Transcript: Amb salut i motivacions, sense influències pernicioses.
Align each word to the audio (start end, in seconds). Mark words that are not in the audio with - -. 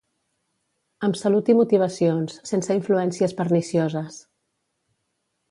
Amb 1.07 1.19
salut 1.19 1.51
i 1.53 1.55
motivacions, 1.59 2.39
sense 2.53 2.79
influències 2.79 3.37
pernicioses. 3.43 4.19